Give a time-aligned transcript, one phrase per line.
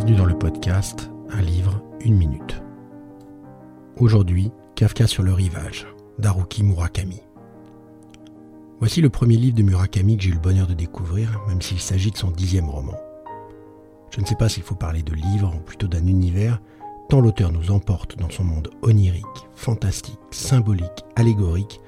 [0.00, 2.62] bienvenue dans le podcast Un livre, une minute.
[3.98, 5.86] Aujourd'hui, Kafka sur le rivage,
[6.18, 7.20] d'Haruki Murakami.
[8.78, 11.80] Voici le premier livre de Murakami que j'ai eu le bonheur de découvrir, même s'il
[11.80, 12.94] s'agit de son dixième roman.
[14.10, 16.62] Je ne sais pas s'il faut parler de livre ou plutôt d'un univers,
[17.10, 21.82] tant l'auteur nous emporte dans son monde onirique, fantastique, symbolique, allégorique,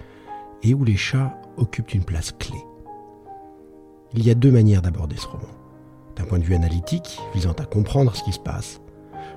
[0.62, 2.58] et où les chats occupent une place clé.
[4.12, 5.61] Il y a deux manières d'aborder ce roman
[6.16, 8.80] d'un point de vue analytique, visant à comprendre ce qui se passe,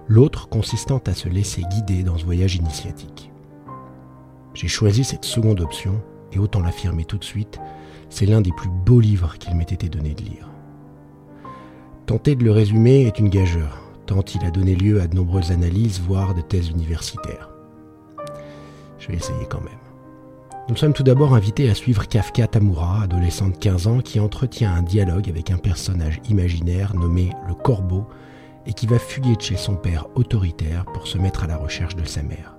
[0.08, 3.32] l'autre consistant à se laisser guider dans ce voyage initiatique.
[4.54, 7.60] J'ai choisi cette seconde option, et autant l'affirmer tout de suite,
[8.10, 10.50] c'est l'un des plus beaux livres qu'il m'ait été donné de lire.
[12.06, 15.52] Tenter de le résumer est une gageure, tant il a donné lieu à de nombreuses
[15.52, 17.50] analyses, voire de thèses universitaires.
[19.00, 19.85] Je vais essayer quand même.
[20.68, 24.74] Nous sommes tout d'abord invités à suivre Kafka Tamura, adolescent de 15 ans, qui entretient
[24.74, 28.08] un dialogue avec un personnage imaginaire nommé le Corbeau
[28.66, 31.96] et qui va fuguer de chez son père autoritaire pour se mettre à la recherche
[31.96, 32.58] de sa mère.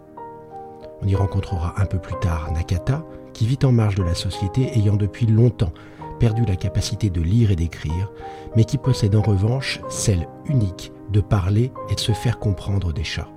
[1.02, 4.70] On y rencontrera un peu plus tard Nakata, qui vit en marge de la société
[4.78, 5.72] ayant depuis longtemps
[6.20, 8.12] perdu la capacité de lire et d'écrire,
[8.54, 13.04] mais qui possède en revanche celle unique de parler et de se faire comprendre des
[13.04, 13.35] chats.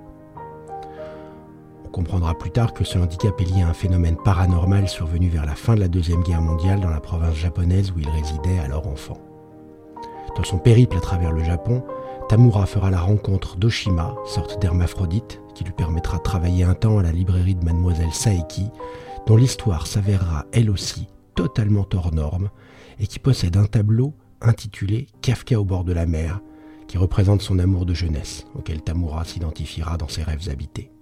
[1.92, 5.56] Comprendra plus tard que ce handicap est lié à un phénomène paranormal survenu vers la
[5.56, 9.18] fin de la Deuxième Guerre mondiale dans la province japonaise où il résidait alors enfant.
[10.36, 11.82] Dans son périple à travers le Japon,
[12.28, 17.02] Tamura fera la rencontre d'Oshima, sorte d'hermaphrodite, qui lui permettra de travailler un temps à
[17.02, 18.70] la librairie de mademoiselle Saeki,
[19.26, 22.50] dont l'histoire s'avérera elle aussi totalement hors norme,
[23.00, 26.40] et qui possède un tableau intitulé Kafka au bord de la mer,
[26.86, 30.92] qui représente son amour de jeunesse, auquel Tamura s'identifiera dans ses rêves habités.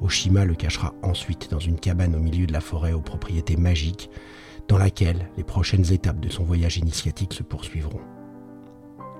[0.00, 4.10] Oshima le cachera ensuite dans une cabane au milieu de la forêt aux propriétés magiques,
[4.68, 8.00] dans laquelle les prochaines étapes de son voyage initiatique se poursuivront.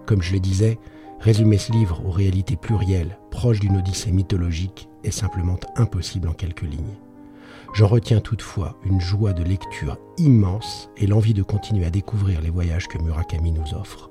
[0.06, 0.78] Comme je le disais,
[1.20, 6.62] résumer ce livre aux réalités plurielles, proches d'une odyssée mythologique, est simplement impossible en quelques
[6.62, 6.98] lignes.
[7.74, 12.50] J'en retiens toutefois une joie de lecture immense et l'envie de continuer à découvrir les
[12.50, 14.10] voyages que Murakami nous offre.